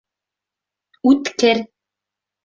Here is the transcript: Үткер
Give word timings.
Үткер 1.11 1.61